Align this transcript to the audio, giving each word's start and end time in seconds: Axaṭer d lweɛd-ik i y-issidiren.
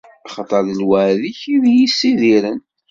Axaṭer 0.27 0.61
d 0.67 0.69
lweɛd-ik 0.81 1.41
i 1.53 1.55
y-issidiren. 1.73 2.59